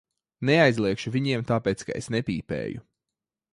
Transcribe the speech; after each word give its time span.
Neaizliegšu 0.49 1.13
viņiem, 1.17 1.45
tāpēc 1.53 1.87
ka 1.91 1.99
es 2.01 2.11
nepīpēju. 2.17 2.85